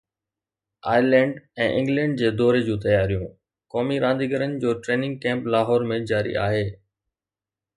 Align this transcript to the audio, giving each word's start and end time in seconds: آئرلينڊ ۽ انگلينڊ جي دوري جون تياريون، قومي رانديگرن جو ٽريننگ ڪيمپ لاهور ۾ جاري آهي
آئرلينڊ 0.91 1.35
۽ 1.65 1.67
انگلينڊ 1.81 2.17
جي 2.21 2.31
دوري 2.39 2.61
جون 2.69 2.81
تياريون، 2.85 3.29
قومي 3.75 4.01
رانديگرن 4.05 4.57
جو 4.65 4.75
ٽريننگ 4.87 5.21
ڪيمپ 5.27 5.51
لاهور 5.57 5.87
۾ 5.93 5.99
جاري 6.15 6.35
آهي 6.47 6.65